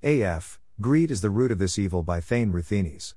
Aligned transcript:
AF, 0.00 0.60
Greed 0.80 1.10
is 1.10 1.22
the 1.22 1.30
Root 1.30 1.50
of 1.50 1.58
This 1.58 1.76
Evil 1.76 2.04
by 2.04 2.20
Thane 2.20 2.52
Ruthenis. 2.52 3.14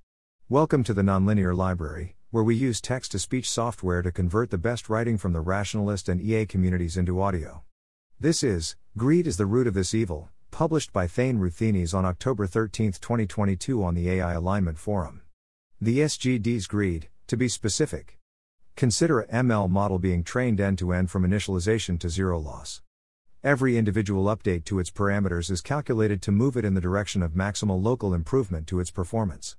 Welcome 0.49 0.83
to 0.85 0.95
the 0.95 1.03
Nonlinear 1.03 1.55
Library, 1.55 2.15
where 2.31 2.43
we 2.43 2.55
use 2.55 2.81
text 2.81 3.11
to 3.11 3.19
speech 3.19 3.47
software 3.47 4.01
to 4.01 4.11
convert 4.11 4.49
the 4.49 4.57
best 4.57 4.89
writing 4.89 5.19
from 5.19 5.31
the 5.31 5.41
rationalist 5.41 6.09
and 6.09 6.19
EA 6.19 6.47
communities 6.47 6.97
into 6.97 7.21
audio. 7.21 7.61
This 8.19 8.41
is 8.41 8.75
Greed 8.97 9.27
is 9.27 9.37
the 9.37 9.45
Root 9.45 9.67
of 9.67 9.75
This 9.75 9.93
Evil, 9.93 10.31
published 10.49 10.91
by 10.91 11.05
Thane 11.05 11.37
Ruthenis 11.37 11.93
on 11.93 12.03
October 12.03 12.47
13, 12.47 12.93
2022, 12.93 13.83
on 13.83 13.93
the 13.93 14.09
AI 14.09 14.33
Alignment 14.33 14.79
Forum. 14.79 15.21
The 15.79 15.99
SGD's 15.99 16.65
greed, 16.65 17.09
to 17.27 17.37
be 17.37 17.47
specific. 17.47 18.17
Consider 18.75 19.19
a 19.19 19.27
ML 19.27 19.69
model 19.69 19.99
being 19.99 20.23
trained 20.23 20.59
end 20.59 20.79
to 20.79 20.93
end 20.93 21.11
from 21.11 21.29
initialization 21.29 21.99
to 21.99 22.09
zero 22.09 22.39
loss. 22.39 22.81
Every 23.43 23.75
individual 23.75 24.25
update 24.25 24.65
to 24.65 24.77
its 24.77 24.91
parameters 24.91 25.49
is 25.49 25.61
calculated 25.61 26.21
to 26.21 26.31
move 26.31 26.55
it 26.55 26.63
in 26.63 26.75
the 26.75 26.81
direction 26.81 27.23
of 27.23 27.31
maximal 27.31 27.81
local 27.81 28.13
improvement 28.13 28.67
to 28.67 28.79
its 28.79 28.91
performance. 28.91 29.57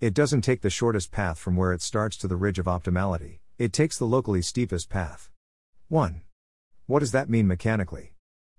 It 0.00 0.12
doesn't 0.12 0.42
take 0.42 0.60
the 0.60 0.68
shortest 0.68 1.10
path 1.10 1.38
from 1.38 1.56
where 1.56 1.72
it 1.72 1.80
starts 1.80 2.18
to 2.18 2.28
the 2.28 2.36
ridge 2.36 2.58
of 2.58 2.66
optimality, 2.66 3.38
it 3.56 3.72
takes 3.72 3.96
the 3.96 4.04
locally 4.04 4.42
steepest 4.42 4.90
path. 4.90 5.30
1. 5.88 6.20
What 6.84 6.98
does 6.98 7.12
that 7.12 7.30
mean 7.30 7.46
mechanically? 7.46 8.12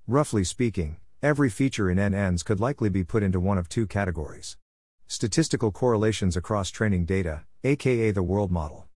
Roughly 0.07 0.43
speaking, 0.43 0.97
every 1.21 1.51
feature 1.51 1.87
in 1.87 1.99
NNs 1.99 2.43
could 2.43 2.59
likely 2.59 2.89
be 2.89 3.03
put 3.03 3.21
into 3.21 3.39
one 3.39 3.59
of 3.59 3.69
two 3.69 3.85
categories 3.85 4.57
statistical 5.05 5.71
correlations 5.71 6.35
across 6.35 6.71
training 6.71 7.05
data, 7.05 7.43
aka 7.63 8.09
the 8.09 8.23
world 8.23 8.51
model, 8.51 8.87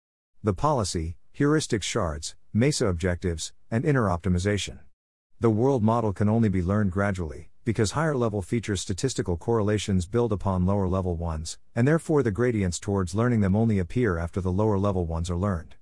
the 0.43 0.55
policy, 0.55 1.19
heuristic 1.33 1.83
shards, 1.83 2.35
MESA 2.55 2.87
objectives, 2.87 3.53
and 3.71 3.85
inner 3.85 4.05
optimization. 4.05 4.79
The 5.39 5.51
world 5.51 5.83
model 5.83 6.15
can 6.15 6.31
only 6.31 6.49
be 6.49 6.63
learned 6.63 6.93
gradually, 6.93 7.51
because 7.63 7.91
higher 7.91 8.17
level 8.17 8.41
features 8.41 8.81
statistical 8.81 9.37
correlations 9.37 10.07
build 10.07 10.33
upon 10.33 10.65
lower 10.65 10.89
level 10.89 11.15
ones, 11.15 11.59
and 11.75 11.87
therefore 11.87 12.23
the 12.23 12.31
gradients 12.31 12.81
towards 12.81 13.15
learning 13.15 13.43
them 13.43 13.55
only 13.55 13.79
appear 13.79 14.17
after 14.17 14.41
the 14.41 14.51
lower 14.51 14.79
level 14.79 15.05
ones 15.05 15.29
are 15.29 15.37
learned. 15.37 15.75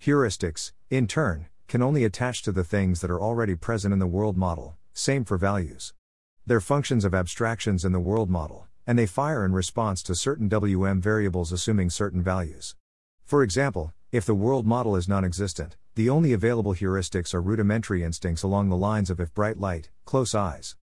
Heuristics, 0.00 0.72
in 0.90 1.06
turn, 1.06 1.46
can 1.68 1.82
only 1.82 2.02
attach 2.02 2.42
to 2.42 2.50
the 2.50 2.64
things 2.64 3.00
that 3.00 3.10
are 3.10 3.22
already 3.22 3.54
present 3.54 3.92
in 3.92 4.00
the 4.00 4.08
world 4.08 4.36
model, 4.36 4.76
same 4.92 5.24
for 5.24 5.38
values. 5.38 5.94
They're 6.44 6.60
functions 6.60 7.04
of 7.04 7.14
abstractions 7.14 7.84
in 7.84 7.92
the 7.92 8.00
world 8.00 8.28
model, 8.28 8.66
and 8.88 8.98
they 8.98 9.06
fire 9.06 9.44
in 9.44 9.52
response 9.52 10.02
to 10.02 10.16
certain 10.16 10.48
WM 10.48 11.00
variables 11.00 11.52
assuming 11.52 11.90
certain 11.90 12.22
values. 12.22 12.74
For 13.24 13.44
example, 13.44 13.92
if 14.12 14.24
the 14.24 14.34
world 14.34 14.66
model 14.66 14.94
is 14.94 15.08
non 15.08 15.24
existent, 15.24 15.76
the 15.96 16.08
only 16.08 16.32
available 16.32 16.74
heuristics 16.74 17.34
are 17.34 17.42
rudimentary 17.42 18.04
instincts 18.04 18.44
along 18.44 18.68
the 18.68 18.76
lines 18.76 19.10
of 19.10 19.18
if 19.18 19.34
bright 19.34 19.58
light, 19.58 19.90
close 20.04 20.32
eyes. 20.34 20.76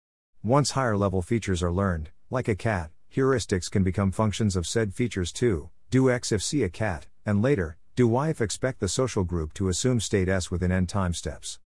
Once 0.43 0.71
higher 0.71 0.97
level 0.97 1.21
features 1.21 1.63
are 1.63 1.71
learned, 1.71 2.11
like 2.31 2.49
a 2.49 2.55
cat, 2.55 2.91
heuristics 3.15 3.71
can 3.71 3.83
become 3.83 4.11
functions 4.11 4.57
of 4.57 4.67
said 4.67 4.95
features 4.95 5.33
too, 5.33 5.69
do 5.91 6.11
X 6.11 6.33
if 6.33 6.43
see 6.43 6.63
a 6.63 6.71
cat, 6.71 7.09
and 7.27 7.43
later, 7.43 7.77
do 7.95 8.09
Y 8.09 8.31
if 8.31 8.41
expect 8.41 8.81
the 8.81 8.89
social 8.89 9.23
group 9.23 9.53
to 9.53 9.69
assume 9.69 10.01
state 10.01 10.29
S 10.29 10.51
within 10.51 10.73
n 10.73 10.87
time 10.87 11.13
steps. 11.13 11.59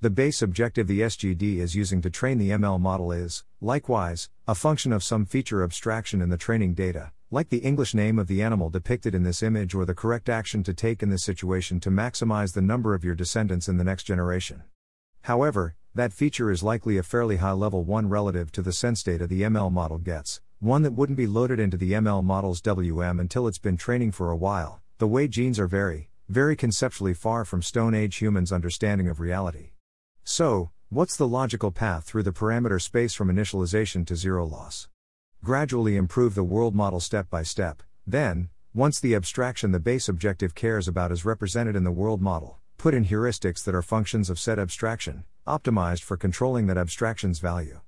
The 0.00 0.10
base 0.10 0.40
objective 0.40 0.86
the 0.86 1.02
SGD 1.02 1.58
is 1.58 1.74
using 1.74 2.00
to 2.02 2.10
train 2.10 2.38
the 2.38 2.50
ML 2.50 2.80
model 2.80 3.12
is, 3.12 3.44
likewise, 3.60 4.30
a 4.48 4.54
function 4.54 4.92
of 4.92 5.04
some 5.04 5.26
feature 5.26 5.62
abstraction 5.62 6.22
in 6.22 6.30
the 6.30 6.38
training 6.38 6.72
data, 6.72 7.12
like 7.32 7.48
the 7.48 7.64
English 7.64 7.94
name 7.94 8.18
of 8.18 8.26
the 8.26 8.42
animal 8.42 8.68
depicted 8.68 9.14
in 9.14 9.22
this 9.22 9.42
image 9.42 9.74
or 9.74 9.86
the 9.86 9.94
correct 9.94 10.28
action 10.28 10.62
to 10.62 10.74
take 10.74 11.02
in 11.02 11.08
this 11.08 11.24
situation 11.24 11.80
to 11.80 11.90
maximize 11.90 12.52
the 12.52 12.60
number 12.60 12.94
of 12.94 13.02
your 13.02 13.14
descendants 13.14 13.70
in 13.70 13.78
the 13.78 13.84
next 13.84 14.02
generation. 14.02 14.62
However, 15.22 15.74
that 15.94 16.12
feature 16.12 16.50
is 16.50 16.62
likely 16.62 16.98
a 16.98 17.02
fairly 17.02 17.36
high 17.36 17.52
level 17.52 17.84
one 17.84 18.10
relative 18.10 18.52
to 18.52 18.60
the 18.60 18.70
sense 18.70 19.02
data 19.02 19.26
the 19.26 19.40
ML 19.40 19.72
model 19.72 19.96
gets, 19.96 20.42
one 20.60 20.82
that 20.82 20.92
wouldn't 20.92 21.16
be 21.16 21.26
loaded 21.26 21.58
into 21.58 21.78
the 21.78 21.92
ML 21.92 22.22
model's 22.22 22.60
WM 22.60 23.18
until 23.18 23.48
it's 23.48 23.58
been 23.58 23.78
training 23.78 24.12
for 24.12 24.30
a 24.30 24.36
while, 24.36 24.82
the 24.98 25.08
way 25.08 25.26
genes 25.26 25.58
are 25.58 25.66
very, 25.66 26.10
very 26.28 26.54
conceptually 26.54 27.14
far 27.14 27.46
from 27.46 27.62
Stone 27.62 27.94
Age 27.94 28.16
humans' 28.16 28.52
understanding 28.52 29.08
of 29.08 29.20
reality. 29.20 29.70
So, 30.22 30.70
what's 30.90 31.16
the 31.16 31.26
logical 31.26 31.70
path 31.70 32.04
through 32.04 32.24
the 32.24 32.32
parameter 32.32 32.80
space 32.80 33.14
from 33.14 33.34
initialization 33.34 34.06
to 34.08 34.16
zero 34.16 34.44
loss? 34.44 34.88
Gradually 35.44 35.96
improve 35.96 36.36
the 36.36 36.44
world 36.44 36.72
model 36.72 37.00
step 37.00 37.28
by 37.28 37.42
step, 37.42 37.82
then, 38.06 38.48
once 38.72 39.00
the 39.00 39.16
abstraction 39.16 39.72
the 39.72 39.80
base 39.80 40.08
objective 40.08 40.54
cares 40.54 40.86
about 40.86 41.10
is 41.10 41.24
represented 41.24 41.74
in 41.74 41.82
the 41.82 41.90
world 41.90 42.22
model, 42.22 42.60
put 42.78 42.94
in 42.94 43.04
heuristics 43.04 43.64
that 43.64 43.74
are 43.74 43.82
functions 43.82 44.30
of 44.30 44.38
said 44.38 44.56
abstraction, 44.56 45.24
optimized 45.44 46.02
for 46.02 46.16
controlling 46.16 46.68
that 46.68 46.78
abstraction's 46.78 47.40
value. 47.40 47.80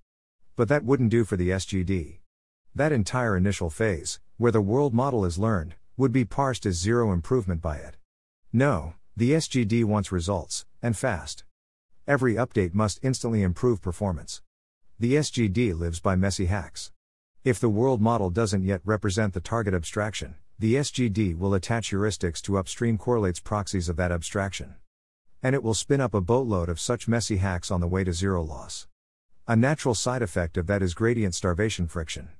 But 0.56 0.68
that 0.68 0.84
wouldn't 0.84 1.10
do 1.10 1.24
for 1.24 1.36
the 1.36 1.50
SGD. 1.50 2.18
That 2.74 2.90
entire 2.90 3.36
initial 3.36 3.70
phase, 3.70 4.18
where 4.36 4.52
the 4.52 4.60
world 4.60 4.92
model 4.92 5.24
is 5.24 5.38
learned, 5.38 5.76
would 5.96 6.12
be 6.12 6.24
parsed 6.24 6.66
as 6.66 6.74
zero 6.74 7.12
improvement 7.12 7.62
by 7.62 7.76
it. 7.76 7.96
No, 8.52 8.94
the 9.16 9.30
SGD 9.30 9.84
wants 9.84 10.10
results, 10.10 10.66
and 10.82 10.96
fast. 10.96 11.44
Every 12.08 12.34
update 12.34 12.74
must 12.74 12.98
instantly 13.04 13.42
improve 13.42 13.80
performance. 13.80 14.42
The 14.98 15.14
SGD 15.14 15.78
lives 15.78 16.00
by 16.00 16.16
messy 16.16 16.46
hacks. 16.46 16.90
If 17.44 17.60
the 17.60 17.68
world 17.68 18.00
model 18.00 18.30
doesn't 18.30 18.62
yet 18.62 18.80
represent 18.86 19.34
the 19.34 19.40
target 19.40 19.74
abstraction, 19.74 20.36
the 20.58 20.76
SGD 20.76 21.36
will 21.36 21.52
attach 21.52 21.90
heuristics 21.90 22.40
to 22.40 22.56
upstream 22.56 22.96
correlates 22.96 23.38
proxies 23.38 23.90
of 23.90 23.96
that 23.96 24.10
abstraction. 24.10 24.76
And 25.42 25.54
it 25.54 25.62
will 25.62 25.74
spin 25.74 26.00
up 26.00 26.14
a 26.14 26.22
boatload 26.22 26.70
of 26.70 26.80
such 26.80 27.06
messy 27.06 27.36
hacks 27.36 27.70
on 27.70 27.82
the 27.82 27.86
way 27.86 28.02
to 28.02 28.14
zero 28.14 28.42
loss. 28.42 28.86
A 29.46 29.56
natural 29.56 29.94
side 29.94 30.22
effect 30.22 30.56
of 30.56 30.66
that 30.68 30.82
is 30.82 30.94
gradient 30.94 31.34
starvation 31.34 31.86
friction. 31.86 32.30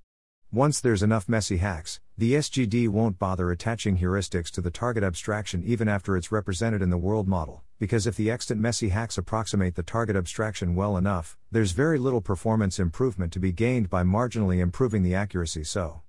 Once 0.54 0.80
there's 0.80 1.02
enough 1.02 1.28
messy 1.28 1.56
hacks, 1.56 2.00
the 2.16 2.34
SGD 2.34 2.88
won't 2.88 3.18
bother 3.18 3.50
attaching 3.50 3.98
heuristics 3.98 4.52
to 4.52 4.60
the 4.60 4.70
target 4.70 5.02
abstraction 5.02 5.64
even 5.66 5.88
after 5.88 6.16
it's 6.16 6.30
represented 6.30 6.80
in 6.80 6.90
the 6.90 6.96
world 6.96 7.26
model, 7.26 7.64
because 7.80 8.06
if 8.06 8.14
the 8.14 8.30
extant 8.30 8.60
messy 8.60 8.90
hacks 8.90 9.18
approximate 9.18 9.74
the 9.74 9.82
target 9.82 10.14
abstraction 10.14 10.76
well 10.76 10.96
enough, 10.96 11.36
there's 11.50 11.72
very 11.72 11.98
little 11.98 12.20
performance 12.20 12.78
improvement 12.78 13.32
to 13.32 13.40
be 13.40 13.50
gained 13.50 13.90
by 13.90 14.04
marginally 14.04 14.60
improving 14.60 15.02
the 15.02 15.12
accuracy 15.12 15.64
so. 15.64 16.02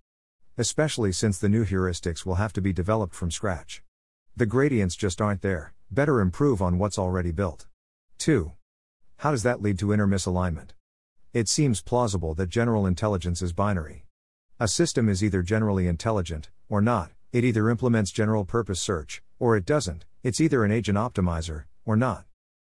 Especially 0.60 1.12
since 1.12 1.40
the 1.40 1.50
new 1.50 1.66
heuristics 1.66 2.24
will 2.24 2.36
have 2.36 2.54
to 2.54 2.62
be 2.62 2.72
developed 2.72 3.16
from 3.16 3.32
scratch. 3.32 3.82
The 4.38 4.46
gradients 4.46 4.96
just 4.96 5.20
aren't 5.22 5.42
there, 5.42 5.74
better 5.90 6.20
improve 6.20 6.62
on 6.62 6.78
what's 6.78 7.00
already 7.00 7.32
built. 7.32 7.66
2. 8.20 8.52
How 9.18 9.32
does 9.32 9.42
that 9.42 9.64
lead 9.64 9.80
to 9.80 9.92
inner 9.92 10.06
misalignment? 10.06 10.70
It 11.34 11.50
seems 11.50 11.82
plausible 11.82 12.36
that 12.36 12.50
general 12.50 12.86
intelligence 12.86 13.42
is 13.42 13.52
binary. 13.52 14.05
A 14.58 14.70
system 14.70 15.10
is 15.10 15.22
either 15.22 15.42
generally 15.42 15.86
intelligent, 15.86 16.50
or 16.70 16.82
not, 16.82 17.12
it 17.34 17.44
either 17.44 17.70
implements 17.70 18.10
general 18.10 18.46
purpose 18.46 18.80
search, 18.80 19.22
or 19.38 19.58
it 19.58 19.66
doesn't, 19.66 20.06
it's 20.24 20.40
either 20.40 20.64
an 20.64 20.72
agent 20.72 20.98
optimizer, 20.98 21.66
or 21.86 21.98
not. 21.98 22.24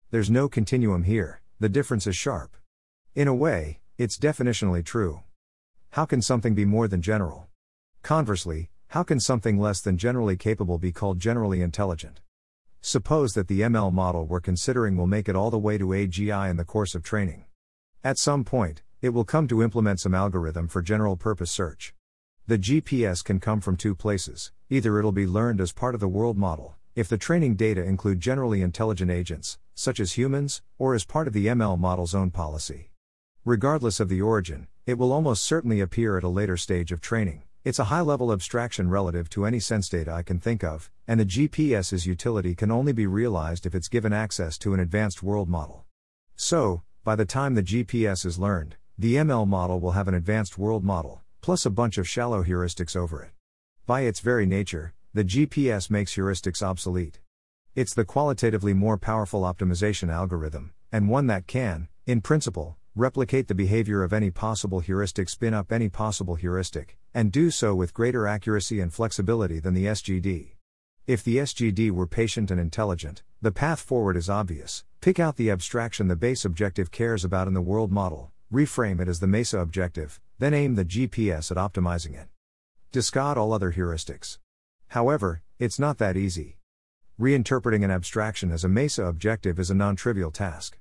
There's 0.09 0.31
no 0.31 0.49
continuum 0.49 1.03
here, 1.03 1.41
the 1.59 1.69
difference 1.69 2.07
is 2.07 2.15
sharp. 2.15 2.57
In 3.13 3.27
a 3.27 3.35
way, 3.35 3.81
it's 3.99 4.17
definitionally 4.17 4.83
true. 4.83 5.21
How 5.91 6.05
can 6.05 6.23
something 6.23 6.55
be 6.55 6.65
more 6.65 6.87
than 6.87 7.03
general? 7.03 7.49
Conversely, 8.01 8.71
how 8.87 9.03
can 9.03 9.19
something 9.19 9.59
less 9.59 9.79
than 9.79 9.99
generally 9.99 10.37
capable 10.37 10.79
be 10.79 10.91
called 10.91 11.19
generally 11.19 11.61
intelligent? 11.61 12.19
Suppose 12.81 13.33
that 13.33 13.47
the 13.47 13.61
ML 13.61 13.93
model 13.93 14.25
we're 14.25 14.39
considering 14.39 14.97
will 14.97 15.05
make 15.05 15.29
it 15.29 15.35
all 15.35 15.51
the 15.51 15.59
way 15.59 15.77
to 15.77 15.89
AGI 15.89 16.49
in 16.49 16.57
the 16.57 16.65
course 16.65 16.95
of 16.95 17.03
training. 17.03 17.45
At 18.03 18.17
some 18.17 18.43
point, 18.43 18.81
it 19.05 19.13
will 19.13 19.23
come 19.23 19.47
to 19.47 19.61
implement 19.61 19.99
some 19.99 20.15
algorithm 20.15 20.67
for 20.67 20.81
general 20.81 21.15
purpose 21.15 21.51
search. 21.51 21.93
The 22.47 22.57
GPS 22.57 23.23
can 23.23 23.39
come 23.39 23.61
from 23.61 23.77
two 23.77 23.93
places 23.93 24.51
either 24.67 24.97
it'll 24.97 25.11
be 25.11 25.27
learned 25.27 25.61
as 25.61 25.71
part 25.71 25.93
of 25.93 26.01
the 26.01 26.07
world 26.07 26.39
model, 26.39 26.73
if 26.95 27.07
the 27.07 27.19
training 27.19 27.55
data 27.55 27.83
include 27.83 28.19
generally 28.19 28.63
intelligent 28.63 29.11
agents, 29.11 29.59
such 29.75 29.99
as 29.99 30.13
humans, 30.13 30.63
or 30.79 30.95
as 30.95 31.05
part 31.05 31.27
of 31.27 31.33
the 31.33 31.45
ML 31.45 31.77
model's 31.77 32.15
own 32.15 32.31
policy. 32.31 32.89
Regardless 33.43 33.99
of 33.99 34.09
the 34.09 34.23
origin, 34.23 34.67
it 34.87 34.97
will 34.97 35.13
almost 35.13 35.43
certainly 35.43 35.81
appear 35.81 36.17
at 36.17 36.23
a 36.23 36.27
later 36.27 36.57
stage 36.57 36.91
of 36.91 36.99
training. 36.99 37.43
It's 37.63 37.77
a 37.77 37.91
high 37.93 38.01
level 38.01 38.31
abstraction 38.31 38.89
relative 38.89 39.29
to 39.29 39.45
any 39.45 39.59
sense 39.59 39.87
data 39.87 40.11
I 40.11 40.23
can 40.23 40.39
think 40.39 40.63
of, 40.63 40.89
and 41.07 41.19
the 41.19 41.25
GPS's 41.25 42.07
utility 42.07 42.55
can 42.55 42.71
only 42.71 42.91
be 42.91 43.05
realized 43.05 43.67
if 43.67 43.75
it's 43.75 43.87
given 43.87 44.13
access 44.13 44.57
to 44.57 44.73
an 44.73 44.79
advanced 44.79 45.21
world 45.21 45.47
model. 45.47 45.85
So, 46.35 46.81
by 47.03 47.15
the 47.15 47.25
time 47.25 47.53
the 47.53 47.61
GPS 47.61 48.25
is 48.25 48.39
learned, 48.39 48.77
the 48.97 49.15
ML 49.15 49.45
model 49.45 49.81
will 49.81 49.91
have 49.91 50.07
an 50.07 50.13
advanced 50.13 50.57
world 50.57 50.83
model, 50.83 51.21
plus 51.41 51.65
a 51.65 51.69
bunch 51.69 51.97
of 51.97 52.07
shallow 52.07 52.43
heuristics 52.43 52.95
over 52.95 53.21
it. 53.21 53.31
By 53.85 54.01
its 54.01 54.21
very 54.21 54.45
nature, 54.45 54.93
the 55.13 55.25
GPS 55.25 55.89
makes 55.89 56.15
heuristics 56.15 56.63
obsolete. 56.63 57.19
It's 57.75 57.93
the 57.93 58.05
qualitatively 58.05 58.73
more 58.73 58.97
powerful 58.97 59.41
optimization 59.41 60.09
algorithm, 60.09 60.71
and 60.93 61.09
one 61.09 61.27
that 61.27 61.45
can, 61.45 61.89
in 62.05 62.21
principle, 62.21 62.77
replicate 62.95 63.49
the 63.49 63.53
behavior 63.53 64.01
of 64.01 64.13
any 64.13 64.31
possible 64.31 64.79
heuristic, 64.79 65.27
spin 65.27 65.53
up 65.53 65.73
any 65.73 65.89
possible 65.89 66.35
heuristic, 66.35 66.97
and 67.13 67.33
do 67.33 67.51
so 67.51 67.75
with 67.75 67.93
greater 67.93 68.25
accuracy 68.27 68.79
and 68.79 68.93
flexibility 68.93 69.59
than 69.59 69.73
the 69.73 69.87
SGD. 69.87 70.53
If 71.05 71.21
the 71.21 71.37
SGD 71.37 71.91
were 71.91 72.07
patient 72.07 72.49
and 72.49 72.61
intelligent, 72.61 73.23
the 73.41 73.51
path 73.51 73.81
forward 73.81 74.15
is 74.15 74.29
obvious 74.29 74.85
pick 75.01 75.19
out 75.19 75.35
the 75.35 75.51
abstraction 75.51 76.07
the 76.07 76.15
base 76.15 76.45
objective 76.45 76.89
cares 76.89 77.23
about 77.23 77.47
in 77.47 77.53
the 77.53 77.61
world 77.61 77.91
model, 77.91 78.31
reframe 78.51 78.99
it 78.99 79.07
as 79.07 79.19
the 79.19 79.27
MESA 79.27 79.59
objective, 79.59 80.19
then 80.39 80.53
aim 80.53 80.75
the 80.75 80.85
GPS 80.85 81.51
at 81.51 81.57
optimizing 81.57 82.13
it. 82.13 82.27
Discard 82.91 83.37
all 83.37 83.53
other 83.53 83.73
heuristics. 83.73 84.37
However, 84.89 85.41
it's 85.59 85.79
not 85.79 85.97
that 85.97 86.17
easy. 86.17 86.57
Reinterpreting 87.19 87.83
an 87.83 87.91
abstraction 87.91 88.51
as 88.51 88.63
a 88.63 88.69
MESA 88.69 89.05
objective 89.05 89.59
is 89.59 89.71
a 89.71 89.75
non 89.75 89.95
trivial 89.95 90.31
task. 90.31 90.77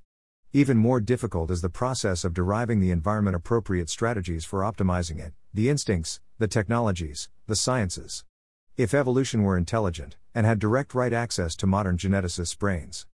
Even 0.53 0.77
more 0.77 1.01
difficult 1.01 1.51
is 1.51 1.61
the 1.61 1.69
process 1.69 2.23
of 2.23 2.33
deriving 2.33 2.79
the 2.79 2.91
environment 2.91 3.35
appropriate 3.35 3.89
strategies 3.89 4.45
for 4.45 4.61
optimizing 4.61 5.19
it, 5.19 5.33
the 5.53 5.69
instincts, 5.69 6.21
the 6.37 6.47
technologies, 6.47 7.29
the 7.47 7.55
sciences. 7.55 8.23
If 8.77 8.93
evolution 8.93 9.43
were 9.43 9.57
intelligent, 9.57 10.17
and 10.33 10.45
had 10.45 10.59
direct 10.59 10.93
right 10.93 11.13
access 11.13 11.55
to 11.57 11.67
modern 11.67 11.97
geneticists' 11.97 12.57
brains. 12.57 13.05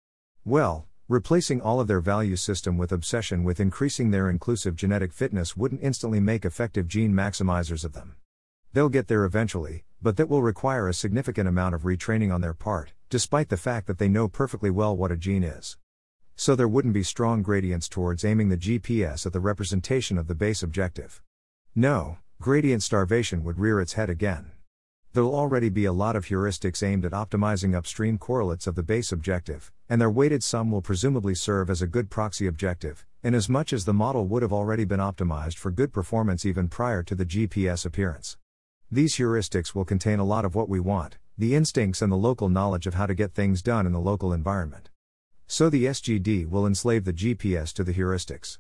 Well, 0.45 0.87
replacing 1.11 1.61
all 1.61 1.79
of 1.79 1.89
their 1.89 2.01
value 2.01 2.37
system 2.37 2.79
with 2.79 2.93
obsession 2.93 3.45
with 3.45 3.61
increasing 3.61 4.11
their 4.11 4.31
inclusive 4.31 4.77
genetic 4.77 5.13
fitness 5.13 5.55
wouldn't 5.55 5.83
instantly 5.83 6.21
make 6.21 6.47
effective 6.47 6.89
gene 6.89 7.13
maximizers 7.13 7.85
of 7.85 7.93
them. 7.93 8.17
They'll 8.73 8.89
get 8.89 9.09
there 9.09 9.25
eventually, 9.25 9.85
but 10.01 10.17
that 10.17 10.31
will 10.31 10.41
require 10.41 10.89
a 10.89 10.95
significant 10.95 11.49
amount 11.49 11.75
of 11.75 11.83
retraining 11.83 12.33
on 12.33 12.41
their 12.41 12.55
part, 12.55 12.95
despite 13.11 13.51
the 13.51 13.59
fact 13.59 13.89
that 13.89 13.99
they 13.99 14.09
know 14.09 14.29
perfectly 14.29 14.71
well 14.71 14.97
what 14.97 15.13
a 15.13 15.17
gene 15.19 15.45
is 15.45 15.77
so 16.41 16.57
there 16.57 16.67
wouldn't 16.67 16.95
be 16.95 17.03
strong 17.03 17.43
gradients 17.43 17.87
towards 17.87 18.25
aiming 18.25 18.49
the 18.49 18.57
GPS 18.57 19.27
at 19.27 19.33
the 19.35 19.41
representation 19.41 20.17
of 20.17 20.27
the 20.27 20.35
base 20.35 20.63
objective. 20.63 21.21
No, 21.75 22.17
gradient 22.41 22.83
starvation 22.83 23.45
would 23.45 23.59
rear 23.59 23.79
its 23.79 23.93
head 23.93 24.09
again. 24.09 24.53
There'll 25.13 25.35
already 25.35 25.71
be 25.71 25.87
a 25.87 25.93
lot 25.93 26.15
of 26.15 26.27
heuristics 26.27 26.85
aimed 26.85 27.05
at 27.05 27.11
optimizing 27.11 27.75
upstream 27.75 28.17
correlates 28.17 28.69
of 28.69 28.77
the 28.77 28.85
base 28.85 29.11
objective, 29.11 29.73
and 29.89 30.01
their 30.01 30.09
weighted 30.09 30.45
sum 30.45 30.71
will 30.71 30.83
presumably 30.83 31.35
serve 31.35 31.69
as 31.69 31.83
a 31.83 31.89
good 31.89 32.11
proxy 32.11 32.47
objective, 32.47 33.05
inasmuch 33.25 33.73
as 33.73 33.85
the 33.85 33.93
model 33.93 34.29
would 34.29 34.43
have 34.43 34.53
already 34.53 34.85
been 34.85 35.01
optimized 35.01 35.57
for 35.57 35.73
good 35.73 35.93
performance 35.93 36.47
even 36.47 36.69
prior 36.69 37.03
to 37.03 37.17
the 37.17 37.27
GPS 37.27 37.85
appearance. 37.85 38.37
These 38.89 39.17
heuristics 39.17 39.75
will 39.75 39.85
contain 39.85 40.21
a 40.21 40.25
lot 40.25 40.45
of 40.45 40.55
what 40.55 40.69
we 40.69 40.79
want 40.79 41.19
the 41.37 41.57
instincts 41.57 42.03
and 42.03 42.13
the 42.13 42.17
local 42.17 42.49
knowledge 42.49 42.87
of 42.87 42.95
how 42.95 43.07
to 43.07 43.15
get 43.15 43.35
things 43.35 43.63
done 43.63 43.87
in 43.87 43.93
the 43.93 43.99
local 43.99 44.33
environment. 44.33 44.91
So 45.49 45.69
the 45.69 45.87
SGD 45.87 46.49
will 46.49 46.67
enslave 46.67 47.05
the 47.05 47.13
GPS 47.13 47.73
to 47.73 47.83
the 47.83 47.95
heuristics. 47.95 48.59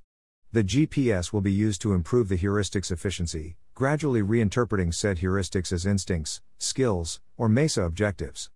The 0.50 0.64
GPS 0.64 1.32
will 1.32 1.42
be 1.42 1.52
used 1.52 1.80
to 1.82 1.92
improve 1.92 2.28
the 2.28 2.38
heuristics 2.38 2.90
efficiency, 2.90 3.56
gradually 3.80 4.20
reinterpreting 4.20 4.92
said 4.92 5.16
heuristics 5.20 5.72
as 5.72 5.86
instincts, 5.86 6.42
skills, 6.58 7.18
or 7.38 7.48
MESA 7.48 7.82
objectives. 7.82 8.50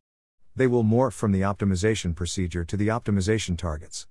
They 0.54 0.66
will 0.66 0.84
morph 0.84 1.14
from 1.14 1.32
the 1.32 1.40
optimization 1.40 2.14
procedure 2.14 2.62
to 2.66 2.76
the 2.76 2.88
optimization 2.88 3.56
targets. 3.56 4.06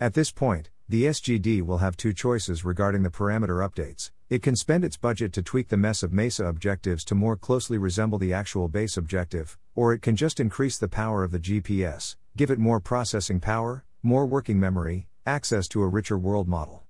At 0.00 0.14
this 0.14 0.32
point, 0.32 0.70
the 0.88 1.04
SGD 1.04 1.60
will 1.60 1.84
have 1.84 1.98
two 1.98 2.14
choices 2.14 2.64
regarding 2.64 3.02
the 3.02 3.10
parameter 3.10 3.60
updates. 3.60 4.10
It 4.30 4.42
can 4.42 4.56
spend 4.56 4.86
its 4.86 4.96
budget 4.96 5.34
to 5.34 5.42
tweak 5.42 5.68
the 5.68 5.76
mess 5.76 6.02
of 6.02 6.14
MESA 6.14 6.46
objectives 6.46 7.04
to 7.04 7.14
more 7.14 7.36
closely 7.36 7.76
resemble 7.76 8.18
the 8.18 8.32
actual 8.32 8.68
base 8.68 8.96
objective, 8.96 9.58
or 9.74 9.92
it 9.92 10.00
can 10.00 10.16
just 10.16 10.40
increase 10.40 10.78
the 10.78 10.88
power 10.88 11.22
of 11.22 11.30
the 11.30 11.38
GPS, 11.38 12.16
give 12.38 12.50
it 12.50 12.58
more 12.58 12.80
processing 12.80 13.38
power, 13.38 13.84
more 14.02 14.24
working 14.24 14.58
memory, 14.58 15.08
access 15.26 15.68
to 15.68 15.82
a 15.82 15.88
richer 15.88 16.16
world 16.16 16.48
model. 16.48 16.84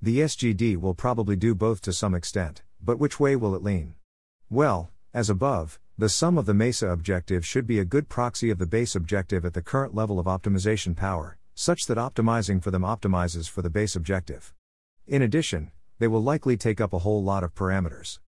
The 0.00 0.20
SGD 0.20 0.76
will 0.76 0.94
probably 0.94 1.34
do 1.34 1.56
both 1.56 1.80
to 1.80 1.92
some 1.92 2.14
extent, 2.14 2.62
but 2.86 3.00
which 3.00 3.18
way 3.18 3.34
will 3.34 3.56
it 3.56 3.64
lean? 3.64 3.96
Well, 4.48 4.90
as 5.12 5.28
above, 5.28 5.80
the 5.98 6.08
sum 6.08 6.38
of 6.38 6.46
the 6.46 6.54
MESA 6.54 6.88
objective 6.88 7.44
should 7.44 7.66
be 7.66 7.80
a 7.80 7.84
good 7.84 8.08
proxy 8.08 8.48
of 8.48 8.58
the 8.58 8.66
base 8.66 8.94
objective 8.94 9.44
at 9.44 9.54
the 9.54 9.60
current 9.60 9.92
level 9.92 10.20
of 10.20 10.26
optimization 10.26 10.94
power, 10.94 11.36
such 11.52 11.86
that 11.86 11.98
optimizing 11.98 12.62
for 12.62 12.70
them 12.70 12.82
optimizes 12.82 13.50
for 13.50 13.60
the 13.60 13.70
base 13.70 13.96
objective. 13.96 14.54
In 15.08 15.20
addition, 15.20 15.72
they 15.98 16.06
will 16.06 16.22
likely 16.22 16.56
take 16.56 16.80
up 16.80 16.92
a 16.92 17.00
whole 17.00 17.24
lot 17.24 17.42
of 17.42 17.54
parameters. 17.56 18.20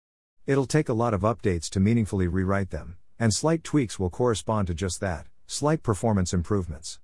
It'll 0.44 0.66
take 0.66 0.88
a 0.88 0.94
lot 0.94 1.14
of 1.14 1.20
updates 1.20 1.68
to 1.70 1.80
meaningfully 1.80 2.26
rewrite 2.26 2.70
them, 2.70 2.96
and 3.16 3.32
slight 3.32 3.62
tweaks 3.62 3.98
will 3.98 4.10
correspond 4.10 4.66
to 4.66 4.74
just 4.74 4.98
that. 5.00 5.26
Slight 5.46 5.84
performance 5.84 6.34
improvements. 6.34 6.98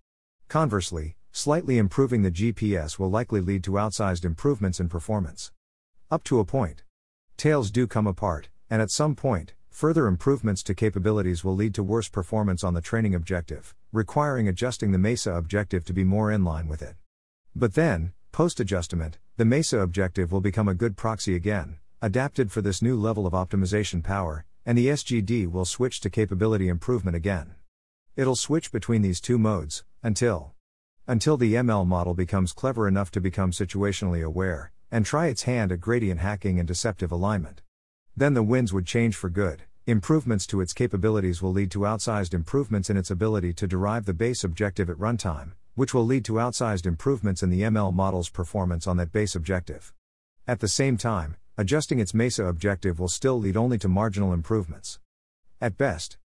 Conversely, 0.49 1.17
slightly 1.31 1.79
improving 1.79 2.23
the 2.23 2.33
GPS 2.33 2.99
will 2.99 3.11
likely 3.11 3.41
lead 3.41 3.63
to 3.65 3.73
outsized 3.73 4.25
improvements 4.25 4.81
in 4.81 4.89
performance. 4.89 5.53
Up 6.11 6.25
to 6.25 6.41
a 6.41 6.45
point. 6.45 6.83
Tails 7.37 7.71
do 7.71 7.87
come 7.87 8.07
apart, 8.07 8.49
and 8.71 8.81
at 8.81 8.91
some 8.91 9.15
point, 9.15 9.55
further 9.69 10.07
improvements 10.07 10.63
to 10.63 10.75
capabilities 10.75 11.45
will 11.45 11.55
lead 11.55 11.75
to 11.75 11.83
worse 11.83 12.09
performance 12.09 12.63
on 12.63 12.75
the 12.75 12.81
training 12.81 13.15
objective, 13.15 13.75
requiring 13.93 14.49
adjusting 14.49 14.93
the 14.93 14.99
MESA 14.99 15.33
objective 15.33 15.85
to 15.85 15.93
be 15.93 16.05
more 16.05 16.31
in 16.31 16.45
line 16.45 16.69
with 16.69 16.81
it. 16.81 16.95
But 17.55 17.75
then, 17.75 18.13
post 18.33 18.61
adjustment, 18.61 19.19
the 19.37 19.45
MESA 19.45 19.81
objective 19.81 20.31
will 20.31 20.41
become 20.41 20.69
a 20.69 20.75
good 20.75 20.97
proxy 20.97 21.35
again, 21.35 21.79
adapted 22.01 22.53
for 22.53 22.63
this 22.63 22.81
new 22.81 22.97
level 22.97 23.27
of 23.27 23.33
optimization 23.33 24.03
power, 24.03 24.45
and 24.65 24.79
the 24.79 24.87
SGD 24.89 25.51
will 25.51 25.65
switch 25.65 26.01
to 26.01 26.11
capability 26.11 26.69
improvement 26.69 27.17
again. 27.17 27.55
It'll 28.17 28.37
switch 28.37 28.71
between 28.71 29.03
these 29.03 29.21
two 29.21 29.39
modes, 29.39 29.85
until. 30.03 30.55
Until 31.07 31.37
the 31.37 31.55
ML 31.55 31.87
model 31.87 32.15
becomes 32.15 32.53
clever 32.53 32.87
enough 32.87 33.11
to 33.11 33.21
become 33.21 33.51
situationally 33.51 34.25
aware, 34.25 34.71
and 34.95 35.05
try 35.05 35.27
its 35.27 35.43
hand 35.43 35.73
at 35.73 35.81
gradient 35.81 36.21
hacking 36.21 36.61
and 36.61 36.69
deceptive 36.69 37.11
alignment. 37.11 37.63
Then 38.17 38.35
the 38.35 38.45
winds 38.45 38.73
would 38.73 38.87
change 38.87 39.17
for 39.17 39.29
good. 39.29 39.65
Improvements 39.89 40.47
to 40.47 40.61
its 40.61 40.73
capabilities 40.73 41.43
will 41.43 41.51
lead 41.51 41.73
to 41.73 41.81
outsized 41.81 42.33
improvements 42.33 42.89
in 42.89 42.97
its 42.97 43.11
ability 43.11 43.55
to 43.55 43.67
derive 43.67 44.05
the 44.05 44.15
base 44.15 44.45
objective 44.45 44.89
at 44.89 44.97
runtime, 44.97 45.55
which 45.75 45.95
will 45.95 46.07
lead 46.07 46.25
to 46.27 46.35
outsized 46.35 46.87
improvements 46.87 47.43
in 47.43 47.51
the 47.51 47.63
ML 47.63 47.93
model's 47.93 48.29
performance 48.29 48.87
on 48.87 48.97
that 48.99 49.11
base 49.11 49.35
objective. 49.35 49.93
At 50.47 50.61
the 50.61 50.69
same 50.69 50.97
time, 50.97 51.35
adjusting 51.59 51.99
its 51.99 52.15
MESA 52.15 52.45
objective 52.45 53.01
will 53.01 53.09
still 53.09 53.41
lead 53.41 53.57
only 53.57 53.79
to 53.79 53.89
marginal 53.89 54.33
improvements. 54.33 55.01
At 55.61 55.77
best, 55.77 56.19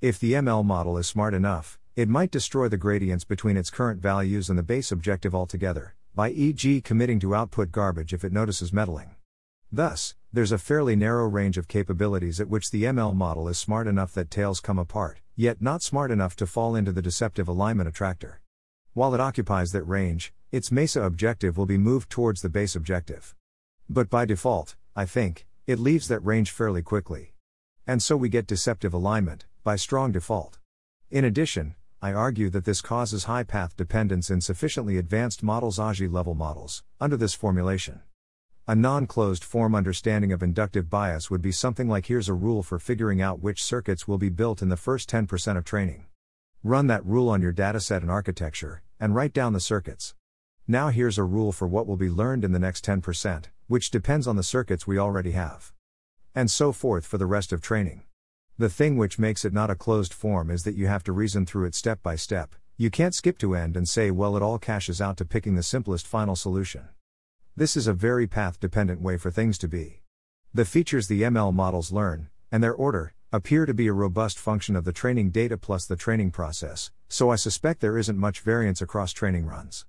if 0.00 0.18
the 0.18 0.32
ML 0.32 0.64
model 0.64 0.96
is 0.96 1.06
smart 1.06 1.34
enough, 1.34 1.78
it 1.94 2.08
might 2.08 2.30
destroy 2.30 2.68
the 2.68 2.78
gradients 2.78 3.24
between 3.24 3.58
its 3.58 3.68
current 3.68 4.00
values 4.00 4.48
and 4.48 4.58
the 4.58 4.62
base 4.62 4.90
objective 4.90 5.34
altogether, 5.34 5.94
by 6.14 6.30
e.g., 6.30 6.80
committing 6.82 7.18
to 7.20 7.34
output 7.34 7.72
garbage 7.72 8.12
if 8.12 8.24
it 8.24 8.32
notices 8.32 8.72
meddling. 8.72 9.16
Thus, 9.72 10.14
there's 10.32 10.52
a 10.52 10.58
fairly 10.58 10.94
narrow 10.94 11.26
range 11.26 11.58
of 11.58 11.66
capabilities 11.66 12.40
at 12.40 12.48
which 12.48 12.70
the 12.70 12.84
ML 12.84 13.14
model 13.14 13.48
is 13.48 13.58
smart 13.58 13.86
enough 13.86 14.12
that 14.14 14.30
tails 14.30 14.60
come 14.60 14.78
apart, 14.78 15.20
yet 15.34 15.60
not 15.60 15.82
smart 15.82 16.10
enough 16.10 16.36
to 16.36 16.46
fall 16.46 16.76
into 16.76 16.92
the 16.92 17.02
deceptive 17.02 17.48
alignment 17.48 17.88
attractor. 17.88 18.40
While 18.92 19.14
it 19.14 19.20
occupies 19.20 19.72
that 19.72 19.82
range, 19.82 20.32
its 20.52 20.70
MESA 20.70 21.02
objective 21.02 21.56
will 21.56 21.66
be 21.66 21.78
moved 21.78 22.10
towards 22.10 22.42
the 22.42 22.48
base 22.48 22.76
objective. 22.76 23.34
But 23.88 24.08
by 24.08 24.24
default, 24.24 24.76
I 24.94 25.06
think, 25.06 25.46
it 25.66 25.80
leaves 25.80 26.06
that 26.06 26.20
range 26.20 26.52
fairly 26.52 26.82
quickly. 26.82 27.32
And 27.86 28.00
so 28.00 28.16
we 28.16 28.28
get 28.28 28.46
deceptive 28.46 28.94
alignment, 28.94 29.46
by 29.64 29.74
strong 29.74 30.12
default. 30.12 30.58
In 31.10 31.24
addition, 31.24 31.74
I 32.04 32.12
argue 32.12 32.50
that 32.50 32.66
this 32.66 32.82
causes 32.82 33.24
high 33.24 33.44
path 33.44 33.78
dependence 33.78 34.28
in 34.28 34.42
sufficiently 34.42 34.98
advanced 34.98 35.42
models 35.42 35.78
AGI 35.78 36.12
level 36.12 36.34
models, 36.34 36.82
under 37.00 37.16
this 37.16 37.32
formulation. 37.32 38.02
A 38.68 38.74
non 38.74 39.06
closed 39.06 39.42
form 39.42 39.74
understanding 39.74 40.30
of 40.30 40.42
inductive 40.42 40.90
bias 40.90 41.30
would 41.30 41.40
be 41.40 41.50
something 41.50 41.88
like 41.88 42.04
here's 42.04 42.28
a 42.28 42.34
rule 42.34 42.62
for 42.62 42.78
figuring 42.78 43.22
out 43.22 43.40
which 43.40 43.64
circuits 43.64 44.06
will 44.06 44.18
be 44.18 44.28
built 44.28 44.60
in 44.60 44.68
the 44.68 44.76
first 44.76 45.08
10% 45.08 45.56
of 45.56 45.64
training. 45.64 46.04
Run 46.62 46.88
that 46.88 47.06
rule 47.06 47.30
on 47.30 47.40
your 47.40 47.54
dataset 47.54 48.02
and 48.02 48.10
architecture, 48.10 48.82
and 49.00 49.14
write 49.14 49.32
down 49.32 49.54
the 49.54 49.58
circuits. 49.58 50.14
Now 50.68 50.90
here's 50.90 51.16
a 51.16 51.24
rule 51.24 51.52
for 51.52 51.66
what 51.66 51.86
will 51.86 51.96
be 51.96 52.10
learned 52.10 52.44
in 52.44 52.52
the 52.52 52.58
next 52.58 52.84
10%, 52.84 53.46
which 53.66 53.90
depends 53.90 54.26
on 54.26 54.36
the 54.36 54.42
circuits 54.42 54.86
we 54.86 54.98
already 54.98 55.30
have. 55.30 55.72
And 56.34 56.50
so 56.50 56.70
forth 56.70 57.06
for 57.06 57.16
the 57.16 57.24
rest 57.24 57.50
of 57.50 57.62
training. 57.62 58.02
The 58.56 58.68
thing 58.68 58.96
which 58.96 59.18
makes 59.18 59.44
it 59.44 59.52
not 59.52 59.70
a 59.70 59.74
closed 59.74 60.14
form 60.14 60.48
is 60.48 60.62
that 60.62 60.76
you 60.76 60.86
have 60.86 61.02
to 61.04 61.12
reason 61.12 61.44
through 61.44 61.64
it 61.64 61.74
step 61.74 62.00
by 62.04 62.14
step. 62.14 62.54
You 62.76 62.88
can't 62.88 63.12
skip 63.12 63.36
to 63.38 63.56
end 63.56 63.76
and 63.76 63.88
say, 63.88 64.12
well, 64.12 64.36
it 64.36 64.44
all 64.44 64.60
cashes 64.60 65.00
out 65.00 65.16
to 65.16 65.24
picking 65.24 65.56
the 65.56 65.62
simplest 65.64 66.06
final 66.06 66.36
solution. 66.36 66.88
This 67.56 67.76
is 67.76 67.88
a 67.88 67.92
very 67.92 68.28
path 68.28 68.60
dependent 68.60 69.00
way 69.00 69.16
for 69.16 69.32
things 69.32 69.58
to 69.58 69.66
be. 69.66 70.02
The 70.52 70.64
features 70.64 71.08
the 71.08 71.22
ML 71.22 71.52
models 71.52 71.90
learn, 71.90 72.28
and 72.52 72.62
their 72.62 72.72
order, 72.72 73.12
appear 73.32 73.66
to 73.66 73.74
be 73.74 73.88
a 73.88 73.92
robust 73.92 74.38
function 74.38 74.76
of 74.76 74.84
the 74.84 74.92
training 74.92 75.30
data 75.30 75.58
plus 75.58 75.84
the 75.84 75.96
training 75.96 76.30
process, 76.30 76.92
so 77.08 77.30
I 77.30 77.36
suspect 77.36 77.80
there 77.80 77.98
isn't 77.98 78.16
much 78.16 78.38
variance 78.38 78.80
across 78.80 79.12
training 79.12 79.46
runs. 79.46 79.84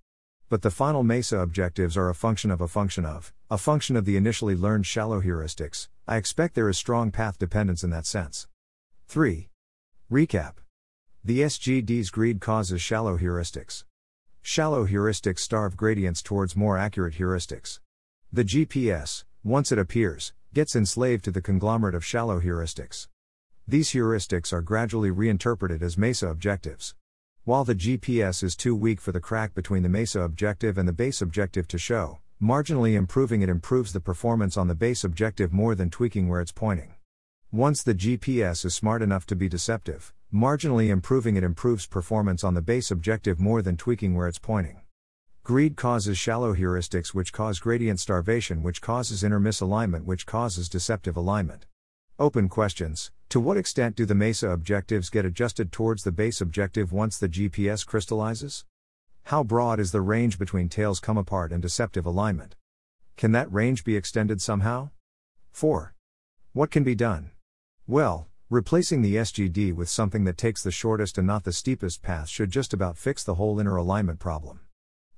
But 0.50 0.64
the 0.64 0.72
final 0.72 1.04
MESA 1.04 1.38
objectives 1.38 1.96
are 1.98 2.10
a 2.10 2.16
function 2.16 2.50
of 2.50 2.62
a 2.62 2.68
function 2.68 3.06
of, 3.06 3.32
a 3.52 3.60
function 3.60 3.96
of 3.96 4.06
the 4.06 4.18
initially 4.18 4.56
learned 4.56 4.88
shallow 4.88 5.22
heuristics. 5.22 5.88
I 6.08 6.18
expect 6.18 6.56
there 6.56 6.70
is 6.70 6.80
strong 6.80 7.12
path 7.12 7.38
dependence 7.38 7.84
in 7.84 7.92
that 7.92 8.08
sense. 8.08 8.48
3. 9.08 9.50
Recap. 10.12 10.56
The 11.24 11.42
SGD's 11.42 12.10
greed 12.10 12.42
causes 12.42 12.82
shallow 12.82 13.18
heuristics. 13.18 13.86
Shallow 14.42 14.86
heuristics 14.86 15.40
starve 15.40 15.78
gradients 15.78 16.22
towards 16.22 16.56
more 16.56 16.78
accurate 16.78 17.14
heuristics. 17.14 17.80
The 18.34 18.44
GPS, 18.44 19.24
once 19.44 19.72
it 19.72 19.80
appears, 19.80 20.34
gets 20.54 20.76
enslaved 20.76 21.24
to 21.26 21.32
the 21.32 21.42
conglomerate 21.42 21.96
of 21.96 22.04
shallow 22.04 22.42
heuristics. 22.42 23.08
These 23.68 23.92
heuristics 23.92 24.52
are 24.52 24.62
gradually 24.62 25.12
reinterpreted 25.12 25.82
as 25.82 25.98
MESA 25.98 26.28
objectives. 26.28 26.94
While 27.46 27.64
the 27.64 27.76
GPS 27.76 28.44
is 28.44 28.56
too 28.56 28.76
weak 28.76 29.00
for 29.00 29.12
the 29.14 29.22
crack 29.22 29.54
between 29.54 29.84
the 29.84 29.90
MESA 29.90 30.20
objective 30.22 30.78
and 30.78 30.90
the 30.90 30.94
base 30.94 31.22
objective 31.22 31.68
to 31.70 31.78
show, 31.78 32.20
marginally 32.42 32.96
improving 32.96 33.44
it 33.44 33.50
improves 33.50 33.94
the 33.94 34.02
performance 34.02 34.58
on 34.58 34.68
the 34.68 34.76
base 34.76 35.04
objective 35.04 35.54
more 35.54 35.74
than 35.74 35.90
tweaking 35.90 36.28
where 36.28 36.42
it's 36.42 36.52
pointing. 36.52 36.95
Once 37.56 37.84
the 37.84 37.96
GPS 37.96 38.66
is 38.66 38.76
smart 38.76 39.02
enough 39.02 39.26
to 39.26 39.34
be 39.34 39.48
deceptive, 39.48 40.14
marginally 40.34 40.90
improving 40.90 41.38
it 41.38 41.44
improves 41.44 41.88
performance 41.88 42.44
on 42.44 42.54
the 42.54 42.62
base 42.62 42.92
objective 42.92 43.40
more 43.40 43.62
than 43.62 43.78
tweaking 43.78 44.14
where 44.14 44.28
it's 44.28 44.38
pointing. 44.38 44.82
Greed 45.42 45.78
causes 45.78 46.18
shallow 46.18 46.54
heuristics, 46.54 47.14
which 47.14 47.32
cause 47.32 47.60
gradient 47.60 48.02
starvation, 48.02 48.62
which 48.62 48.82
causes 48.82 49.24
inner 49.24 49.40
misalignment, 49.40 50.04
which 50.04 50.26
causes 50.26 50.68
deceptive 50.68 51.16
alignment. 51.16 51.66
Open 52.20 52.50
questions 52.50 53.14
To 53.30 53.40
what 53.40 53.56
extent 53.56 53.96
do 53.96 54.06
the 54.06 54.14
MESA 54.14 54.50
objectives 54.50 55.10
get 55.10 55.24
adjusted 55.24 55.72
towards 55.72 56.04
the 56.04 56.12
base 56.12 56.42
objective 56.42 56.92
once 56.92 57.18
the 57.18 57.30
GPS 57.30 57.86
crystallizes? 57.86 58.66
How 59.24 59.46
broad 59.46 59.80
is 59.80 59.94
the 59.94 60.02
range 60.02 60.38
between 60.38 60.68
tails 60.68 61.00
come 61.00 61.18
apart 61.18 61.54
and 61.54 61.62
deceptive 61.62 62.06
alignment? 62.06 62.58
Can 63.16 63.32
that 63.32 63.50
range 63.50 63.86
be 63.86 63.96
extended 63.96 64.42
somehow? 64.42 64.90
4. 65.54 65.94
What 66.52 66.70
can 66.70 66.84
be 66.84 66.96
done? 66.96 67.32
Well, 67.88 68.28
replacing 68.50 69.04
the 69.04 69.18
SGD 69.18 69.72
with 69.72 69.90
something 69.90 70.24
that 70.24 70.40
takes 70.40 70.64
the 70.64 70.72
shortest 70.72 71.20
and 71.20 71.28
not 71.28 71.44
the 71.44 71.54
steepest 71.54 72.02
path 72.02 72.28
should 72.28 72.50
just 72.50 72.74
about 72.74 72.98
fix 72.98 73.24
the 73.24 73.36
whole 73.36 73.60
inner 73.60 73.76
alignment 73.76 74.18
problem. 74.18 74.62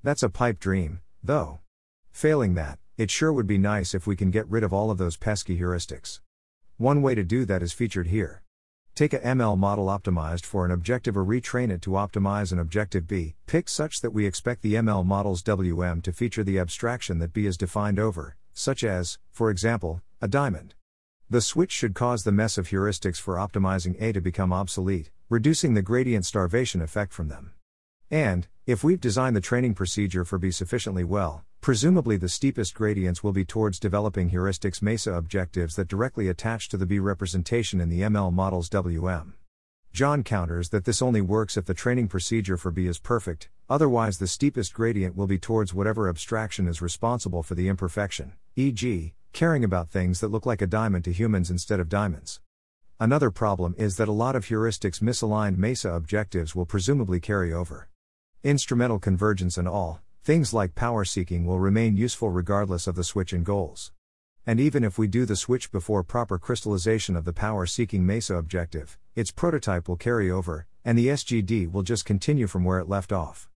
That's 0.04 0.22
a 0.22 0.28
pipe 0.28 0.60
dream, 0.60 1.00
though. 1.24 1.60
Failing 2.12 2.56
that, 2.56 2.78
it 2.98 3.10
sure 3.10 3.32
would 3.32 3.48
be 3.48 3.58
nice 3.58 3.94
if 3.94 4.06
we 4.06 4.18
can 4.18 4.32
get 4.32 4.50
rid 4.50 4.66
of 4.66 4.74
all 4.74 4.92
of 4.92 4.98
those 4.98 5.16
pesky 5.16 5.58
heuristics. 5.58 6.20
One 6.76 7.02
way 7.02 7.16
to 7.16 7.24
do 7.24 7.46
that 7.46 7.64
is 7.64 7.72
featured 7.72 8.08
here. 8.08 8.44
Take 8.96 9.14
a 9.14 9.20
ML 9.20 9.58
model 9.58 9.86
optimized 9.86 10.44
for 10.44 10.66
an 10.66 10.72
objective 10.72 11.16
or 11.16 11.24
retrain 11.24 11.72
it 11.72 11.82
to 11.84 11.92
optimize 11.92 12.52
an 12.52 12.60
objective 12.60 13.08
B, 13.08 13.36
pick 13.46 13.70
such 13.70 14.02
that 14.02 14.12
we 14.12 14.26
expect 14.26 14.62
the 14.62 14.74
ML 14.74 15.06
model's 15.06 15.42
WM 15.42 16.02
to 16.02 16.12
feature 16.12 16.44
the 16.44 16.60
abstraction 16.60 17.20
that 17.20 17.32
B 17.32 17.46
is 17.46 17.56
defined 17.56 17.98
over, 17.98 18.36
such 18.52 18.84
as, 18.84 19.20
for 19.32 19.50
example, 19.50 20.02
a 20.22 20.28
diamond. 20.28 20.74
The 21.30 21.42
switch 21.42 21.74
should 21.74 21.94
cause 21.94 22.24
the 22.24 22.32
mess 22.32 22.58
of 22.58 22.70
heuristics 22.70 23.20
for 23.20 23.36
optimizing 23.36 24.02
A 24.02 24.14
to 24.14 24.22
become 24.22 24.54
obsolete, 24.54 25.12
reducing 25.28 25.74
the 25.74 25.82
gradient 25.82 26.26
starvation 26.26 26.82
effect 26.82 27.12
from 27.12 27.28
them. 27.28 27.52
And, 28.10 28.48
if 28.66 28.82
we've 28.82 29.02
designed 29.02 29.36
the 29.36 29.42
training 29.42 29.74
procedure 29.74 30.24
for 30.24 30.38
B 30.38 30.52
sufficiently 30.52 31.04
well, 31.04 31.44
presumably 31.60 32.16
the 32.16 32.30
steepest 32.30 32.74
gradients 32.74 33.26
will 33.26 33.34
be 33.34 33.44
towards 33.44 33.78
developing 33.78 34.30
heuristics 34.30 34.82
MESA 34.82 35.12
objectives 35.12 35.76
that 35.76 35.90
directly 35.90 36.30
attach 36.30 36.70
to 36.70 36.78
the 36.78 36.86
B 36.86 36.98
representation 36.98 37.82
in 37.82 37.90
the 37.90 38.04
ML 38.04 38.32
model's 38.32 38.70
WM. 38.70 39.34
John 39.92 40.24
counters 40.24 40.70
that 40.70 40.86
this 40.86 41.02
only 41.02 41.20
works 41.20 41.58
if 41.58 41.66
the 41.66 41.74
training 41.74 42.08
procedure 42.08 42.56
for 42.56 42.72
B 42.72 42.88
is 42.88 43.00
perfect, 43.00 43.50
otherwise, 43.70 44.20
the 44.20 44.28
steepest 44.28 44.74
gradient 44.74 45.18
will 45.18 45.28
be 45.28 45.40
towards 45.40 45.74
whatever 45.74 46.08
abstraction 46.08 46.70
is 46.70 46.82
responsible 46.82 47.44
for 47.44 47.56
the 47.56 47.68
imperfection, 47.68 48.32
e.g., 48.56 49.14
caring 49.34 49.64
about 49.64 49.90
things 49.90 50.20
that 50.20 50.30
look 50.30 50.46
like 50.46 50.62
a 50.62 50.68
diamond 50.68 51.06
to 51.06 51.14
humans 51.14 51.52
instead 51.52 51.80
of 51.80 51.90
diamonds. 51.90 52.40
Another 53.00 53.30
problem 53.30 53.76
is 53.78 53.98
that 53.98 54.08
a 54.08 54.12
lot 54.12 54.36
of 54.36 54.48
heuristics 54.48 55.02
misaligned 55.02 55.58
MESA 55.58 55.92
objectives 55.94 56.56
will 56.56 56.66
presumably 56.66 57.20
carry 57.20 57.54
over. 57.54 57.90
Instrumental 58.44 58.98
convergence 58.98 59.58
and 59.58 59.68
all, 59.68 60.02
things 60.24 60.54
like 60.54 60.74
power 60.74 61.06
seeking 61.06 61.46
will 61.46 61.60
remain 61.60 61.96
useful 61.96 62.30
regardless 62.30 62.88
of 62.88 62.96
the 62.96 63.04
switch 63.04 63.34
in 63.34 63.44
goals. 63.44 63.92
And 64.46 64.60
even 64.60 64.84
if 64.84 64.98
we 64.98 65.08
do 65.08 65.26
the 65.26 65.36
switch 65.36 65.72
before 65.72 66.04
proper 66.04 66.40
crystallization 66.40 67.16
of 67.16 67.26
the 67.26 67.34
power 67.34 67.66
seeking 67.66 68.06
MESA 68.06 68.36
objective, 68.36 68.98
its 69.14 69.32
prototype 69.32 69.88
will 69.88 69.98
carry 69.98 70.32
over, 70.32 70.68
and 70.86 70.98
the 70.98 71.08
SGD 71.08 71.72
will 71.72 71.84
just 71.84 72.06
continue 72.06 72.48
from 72.48 72.64
where 72.64 72.80
it 72.80 72.88
left 72.88 73.12
off. 73.12 73.50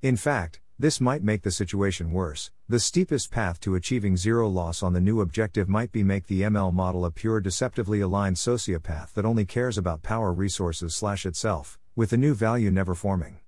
In 0.00 0.16
fact, 0.16 0.60
this 0.80 1.00
might 1.00 1.24
make 1.24 1.42
the 1.42 1.50
situation 1.50 2.12
worse. 2.12 2.52
The 2.68 2.78
steepest 2.78 3.32
path 3.32 3.58
to 3.60 3.74
achieving 3.74 4.16
zero 4.16 4.48
loss 4.48 4.80
on 4.80 4.92
the 4.92 5.00
new 5.00 5.20
objective 5.20 5.68
might 5.68 5.90
be 5.90 6.04
make 6.04 6.28
the 6.28 6.42
ML 6.42 6.72
model 6.72 7.04
a 7.04 7.10
pure 7.10 7.40
deceptively 7.40 8.00
aligned 8.00 8.36
sociopath 8.36 9.12
that 9.14 9.24
only 9.24 9.44
cares 9.44 9.76
about 9.76 10.04
power 10.04 10.32
resources 10.32 10.94
slash 10.94 11.26
itself, 11.26 11.80
with 11.96 12.10
the 12.10 12.16
new 12.16 12.32
value 12.32 12.70
never 12.70 12.94
forming. 12.94 13.40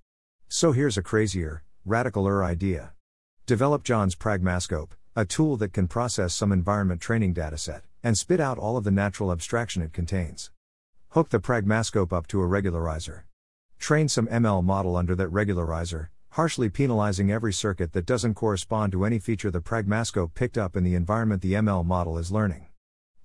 So 0.49 0.73
here's 0.73 0.97
a 0.97 1.01
crazier, 1.01 1.63
radicaler 1.87 2.43
idea. 2.43 2.91
Develop 3.45 3.83
John's 3.83 4.15
Pragmascope, 4.15 4.91
a 5.15 5.23
tool 5.23 5.55
that 5.55 5.71
can 5.71 5.87
process 5.87 6.33
some 6.33 6.51
environment 6.51 6.99
training 6.99 7.33
dataset 7.33 7.83
and 8.03 8.17
spit 8.17 8.41
out 8.41 8.57
all 8.57 8.75
of 8.75 8.83
the 8.83 8.91
natural 8.91 9.31
abstraction 9.31 9.81
it 9.81 9.93
contains. 9.93 10.51
Hook 11.09 11.29
the 11.29 11.39
Pragmascope 11.39 12.11
up 12.11 12.27
to 12.27 12.41
a 12.41 12.45
regularizer. 12.45 13.21
Train 13.79 14.09
some 14.09 14.27
ML 14.27 14.63
model 14.63 14.97
under 14.97 15.15
that 15.15 15.31
regularizer, 15.31 16.09
harshly 16.31 16.69
penalizing 16.69 17.31
every 17.31 17.53
circuit 17.53 17.93
that 17.93 18.05
doesn't 18.05 18.33
correspond 18.33 18.91
to 18.91 19.05
any 19.05 19.19
feature 19.19 19.51
the 19.51 19.61
Pragmascope 19.61 20.33
picked 20.33 20.57
up 20.57 20.75
in 20.75 20.83
the 20.83 20.95
environment 20.95 21.41
the 21.41 21.53
ML 21.53 21.85
model 21.85 22.17
is 22.17 22.31
learning. 22.31 22.67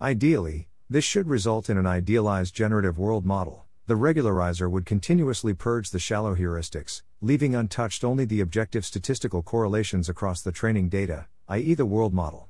Ideally, 0.01 0.69
this 0.89 1.05
should 1.05 1.29
result 1.29 1.69
in 1.69 1.79
an 1.79 1.87
idealized 1.87 2.55
generative 2.55 2.99
world 2.99 3.27
model 3.27 3.67
the 3.87 3.95
regularizer 3.95 4.69
would 4.69 4.85
continuously 4.85 5.55
purge 5.55 5.91
the 5.91 6.01
shallow 6.01 6.35
heuristics, 6.35 7.03
leaving 7.21 7.55
untouched 7.55 8.03
only 8.03 8.25
the 8.25 8.41
objective 8.41 8.85
statistical 8.85 9.43
correlations 9.43 10.09
across 10.09 10.43
the 10.43 10.51
training 10.51 10.89
data, 10.89 11.27
i.e., 11.49 11.73
the 11.73 11.87
world 11.87 12.13
model. 12.13 12.49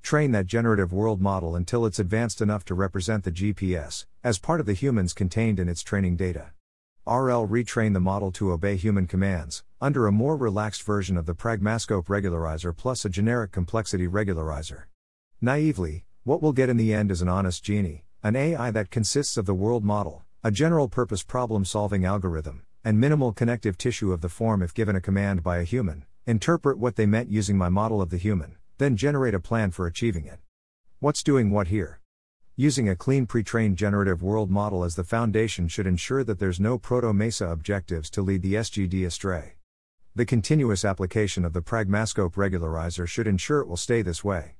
Train 0.00 0.30
that 0.30 0.46
generative 0.46 0.92
world 0.92 1.20
model 1.20 1.56
until 1.56 1.86
it's 1.86 1.98
advanced 1.98 2.40
enough 2.40 2.64
to 2.66 2.74
represent 2.74 3.24
the 3.24 3.32
GPS, 3.32 4.06
as 4.22 4.38
part 4.38 4.60
of 4.60 4.66
the 4.66 4.74
humans 4.74 5.12
contained 5.12 5.58
in 5.58 5.68
its 5.68 5.82
training 5.82 6.14
data. 6.14 6.52
RL 7.06 7.46
retrain 7.46 7.92
the 7.92 8.00
model 8.00 8.32
to 8.32 8.50
obey 8.50 8.74
human 8.74 9.06
commands, 9.06 9.62
under 9.80 10.08
a 10.08 10.12
more 10.12 10.36
relaxed 10.36 10.82
version 10.82 11.16
of 11.16 11.24
the 11.24 11.34
Pragmascope 11.34 12.06
regularizer 12.06 12.76
plus 12.76 13.04
a 13.04 13.08
generic 13.08 13.52
complexity 13.52 14.08
regularizer. 14.08 14.84
Naively, 15.40 16.04
what 16.24 16.42
we'll 16.42 16.52
get 16.52 16.68
in 16.68 16.76
the 16.76 16.92
end 16.92 17.12
is 17.12 17.22
an 17.22 17.28
honest 17.28 17.62
genie, 17.62 18.04
an 18.24 18.34
AI 18.34 18.72
that 18.72 18.90
consists 18.90 19.36
of 19.36 19.46
the 19.46 19.54
world 19.54 19.84
model, 19.84 20.24
a 20.42 20.50
general 20.50 20.88
purpose 20.88 21.22
problem 21.22 21.64
solving 21.64 22.04
algorithm, 22.04 22.62
and 22.82 22.98
minimal 22.98 23.32
connective 23.32 23.78
tissue 23.78 24.12
of 24.12 24.20
the 24.20 24.28
form 24.28 24.60
if 24.60 24.74
given 24.74 24.96
a 24.96 25.00
command 25.00 25.44
by 25.44 25.58
a 25.58 25.64
human, 25.64 26.04
interpret 26.26 26.76
what 26.76 26.96
they 26.96 27.06
meant 27.06 27.30
using 27.30 27.56
my 27.56 27.68
model 27.68 28.02
of 28.02 28.10
the 28.10 28.16
human, 28.16 28.56
then 28.78 28.96
generate 28.96 29.34
a 29.34 29.38
plan 29.38 29.70
for 29.70 29.86
achieving 29.86 30.26
it. 30.26 30.40
What's 30.98 31.22
doing 31.22 31.52
what 31.52 31.68
here? 31.68 32.00
Using 32.58 32.88
a 32.88 32.96
clean 32.96 33.26
pre 33.26 33.42
trained 33.42 33.76
generative 33.76 34.22
world 34.22 34.50
model 34.50 34.82
as 34.82 34.94
the 34.94 35.04
foundation 35.04 35.68
should 35.68 35.86
ensure 35.86 36.24
that 36.24 36.38
there's 36.38 36.58
no 36.58 36.78
proto 36.78 37.12
MESA 37.12 37.46
objectives 37.48 38.08
to 38.08 38.22
lead 38.22 38.40
the 38.40 38.54
SGD 38.54 39.04
astray. 39.04 39.56
The 40.14 40.24
continuous 40.24 40.82
application 40.82 41.44
of 41.44 41.52
the 41.52 41.60
Pragmascope 41.60 42.32
regularizer 42.32 43.06
should 43.06 43.26
ensure 43.26 43.60
it 43.60 43.68
will 43.68 43.76
stay 43.76 44.00
this 44.00 44.24
way. 44.24 44.54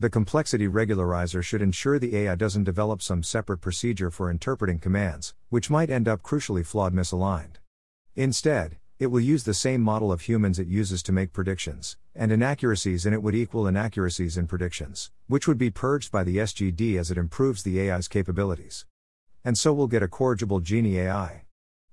The 0.00 0.10
complexity 0.10 0.66
regularizer 0.66 1.40
should 1.40 1.62
ensure 1.62 2.00
the 2.00 2.16
AI 2.16 2.34
doesn't 2.34 2.64
develop 2.64 3.00
some 3.00 3.22
separate 3.22 3.58
procedure 3.58 4.10
for 4.10 4.28
interpreting 4.28 4.80
commands, 4.80 5.32
which 5.48 5.70
might 5.70 5.88
end 5.88 6.08
up 6.08 6.24
crucially 6.24 6.66
flawed 6.66 6.94
misaligned. 6.94 7.58
Instead, 8.16 8.78
it 8.98 9.08
will 9.08 9.20
use 9.20 9.44
the 9.44 9.54
same 9.54 9.80
model 9.80 10.10
of 10.10 10.22
humans 10.22 10.58
it 10.58 10.66
uses 10.66 11.02
to 11.02 11.12
make 11.12 11.32
predictions, 11.32 11.96
and 12.14 12.32
inaccuracies 12.32 13.06
in 13.06 13.12
it 13.12 13.22
would 13.22 13.34
equal 13.34 13.66
inaccuracies 13.66 14.36
in 14.36 14.46
predictions, 14.46 15.10
which 15.26 15.46
would 15.46 15.58
be 15.58 15.70
purged 15.70 16.10
by 16.10 16.24
the 16.24 16.38
SGD 16.38 16.98
as 16.98 17.10
it 17.10 17.18
improves 17.18 17.62
the 17.62 17.78
AI's 17.80 18.08
capabilities. 18.08 18.86
And 19.44 19.58
so 19.58 19.72
we'll 19.72 19.86
get 19.86 20.02
a 20.02 20.08
corrigible 20.08 20.60
Genie 20.60 20.98
AI. 20.98 21.44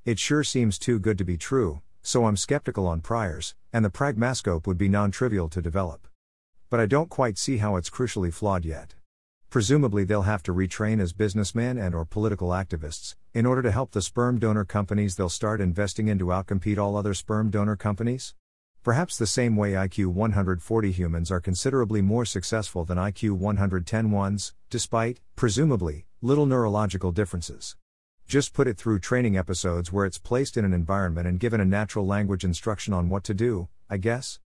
It 0.06 0.20
sure 0.20 0.44
seems 0.44 0.80
too 0.80 1.00
good 1.00 1.18
to 1.18 1.26
be 1.26 1.38
true, 1.38 1.82
so 2.02 2.26
I'm 2.26 2.38
skeptical 2.38 2.88
on 2.88 3.02
priors, 3.02 3.56
and 3.72 3.84
the 3.84 3.90
Pragmascope 3.90 4.68
would 4.68 4.78
be 4.78 4.90
non 4.90 5.12
trivial 5.12 5.50
to 5.50 5.62
develop 5.62 6.08
but 6.74 6.80
I 6.80 6.88
don't 6.88 7.12
quite 7.12 7.38
see 7.38 7.58
how 7.58 7.76
it's 7.76 7.92
crucially 7.92 8.34
flawed 8.34 8.66
yet. 8.66 8.96
Presumably 9.54 10.04
they'll 10.04 10.24
have 10.24 10.42
to 10.42 10.52
retrain 10.52 11.00
as 11.00 11.14
businessmen 11.14 11.78
and 11.78 11.94
or 11.94 12.06
political 12.06 12.50
activists 12.50 13.14
in 13.36 13.46
order 13.46 13.62
to 13.62 13.70
help 13.70 13.92
the 13.92 14.02
sperm 14.02 14.40
donor 14.40 14.66
companies 14.66 15.16
they'll 15.16 15.30
start 15.30 15.62
investing 15.62 16.08
in 16.08 16.18
to 16.18 16.26
outcompete 16.26 16.80
all 16.80 16.98
other 16.98 17.14
sperm 17.14 17.52
donor 17.52 17.76
companies. 17.76 18.34
Perhaps 18.82 19.16
the 19.16 19.28
same 19.28 19.56
way 19.56 19.74
IQ 19.74 20.08
140 20.08 20.92
humans 20.92 21.30
are 21.30 21.40
considerably 21.40 22.02
more 22.02 22.26
successful 22.26 22.84
than 22.84 22.98
IQ 22.98 23.34
110 23.34 24.10
ones, 24.10 24.56
despite, 24.72 25.20
presumably, 25.36 26.08
little 26.20 26.48
neurological 26.48 27.12
differences. 27.12 27.76
Just 28.26 28.56
put 28.56 28.68
it 28.68 28.80
through 28.80 29.02
training 29.02 29.38
episodes 29.38 29.94
where 29.94 30.08
it's 30.08 30.18
placed 30.18 30.58
in 30.58 30.66
an 30.66 30.74
environment 30.74 31.28
and 31.28 31.40
given 31.40 31.62
a 31.62 31.66
natural 31.66 32.08
language 32.08 32.44
instruction 32.44 32.92
on 32.92 33.08
what 33.08 33.24
to 33.26 33.36
do, 33.36 33.68
I 33.88 33.98
guess? 33.98 34.40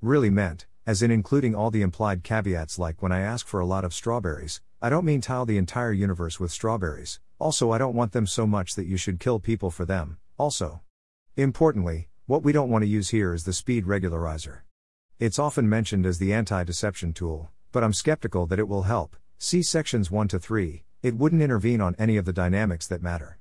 Really 0.00 0.30
meant, 0.30 0.64
as 0.86 1.02
in 1.02 1.10
including 1.10 1.54
all 1.54 1.70
the 1.70 1.82
implied 1.82 2.22
caveats 2.22 2.78
like 2.78 3.02
when 3.02 3.12
I 3.12 3.20
ask 3.20 3.46
for 3.46 3.60
a 3.60 3.66
lot 3.66 3.84
of 3.84 3.94
strawberries, 3.94 4.60
I 4.82 4.90
don't 4.90 5.04
mean 5.04 5.20
tile 5.20 5.46
the 5.46 5.58
entire 5.58 5.92
universe 5.92 6.38
with 6.38 6.52
strawberries, 6.52 7.20
also, 7.38 7.72
I 7.72 7.78
don't 7.78 7.94
want 7.94 8.12
them 8.12 8.26
so 8.26 8.46
much 8.46 8.74
that 8.74 8.86
you 8.86 8.96
should 8.96 9.20
kill 9.20 9.40
people 9.40 9.70
for 9.70 9.84
them, 9.84 10.18
also. 10.38 10.80
Importantly, 11.36 12.08
what 12.26 12.42
we 12.42 12.52
don't 12.52 12.70
want 12.70 12.82
to 12.82 12.88
use 12.88 13.10
here 13.10 13.34
is 13.34 13.44
the 13.44 13.52
speed 13.52 13.84
regularizer. 13.84 14.60
It's 15.18 15.38
often 15.38 15.68
mentioned 15.68 16.06
as 16.06 16.18
the 16.18 16.32
anti 16.32 16.62
deception 16.64 17.12
tool, 17.12 17.50
but 17.72 17.82
I'm 17.82 17.92
skeptical 17.92 18.46
that 18.46 18.58
it 18.58 18.68
will 18.68 18.84
help. 18.84 19.16
See 19.38 19.62
sections 19.62 20.10
1 20.10 20.28
to 20.28 20.38
3, 20.38 20.84
it 21.02 21.16
wouldn't 21.16 21.42
intervene 21.42 21.80
on 21.80 21.96
any 21.98 22.16
of 22.16 22.24
the 22.24 22.32
dynamics 22.32 22.86
that 22.86 23.02
matter. 23.02 23.38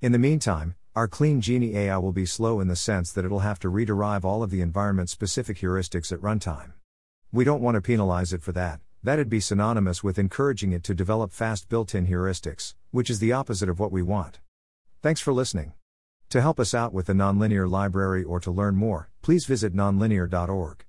In 0.00 0.12
the 0.12 0.18
meantime, 0.18 0.76
our 0.94 1.08
clean 1.08 1.40
Genie 1.40 1.76
AI 1.76 1.98
will 1.98 2.12
be 2.12 2.26
slow 2.26 2.60
in 2.60 2.68
the 2.68 2.76
sense 2.76 3.12
that 3.12 3.24
it'll 3.24 3.40
have 3.40 3.58
to 3.60 3.68
rederive 3.68 4.24
all 4.24 4.42
of 4.42 4.50
the 4.50 4.60
environment 4.60 5.10
specific 5.10 5.58
heuristics 5.58 6.12
at 6.12 6.20
runtime. 6.20 6.72
We 7.34 7.44
don't 7.44 7.62
want 7.62 7.76
to 7.76 7.80
penalize 7.80 8.34
it 8.34 8.42
for 8.42 8.52
that, 8.52 8.80
that'd 9.02 9.30
be 9.30 9.40
synonymous 9.40 10.04
with 10.04 10.18
encouraging 10.18 10.72
it 10.72 10.84
to 10.84 10.94
develop 10.94 11.32
fast 11.32 11.66
built 11.70 11.94
in 11.94 12.06
heuristics, 12.06 12.74
which 12.90 13.08
is 13.08 13.20
the 13.20 13.32
opposite 13.32 13.70
of 13.70 13.80
what 13.80 13.90
we 13.90 14.02
want. 14.02 14.40
Thanks 15.00 15.22
for 15.22 15.32
listening. 15.32 15.72
To 16.28 16.42
help 16.42 16.60
us 16.60 16.74
out 16.74 16.92
with 16.92 17.06
the 17.06 17.14
Nonlinear 17.14 17.70
Library 17.70 18.22
or 18.22 18.38
to 18.40 18.50
learn 18.50 18.76
more, 18.76 19.08
please 19.22 19.46
visit 19.46 19.74
nonlinear.org. 19.74 20.84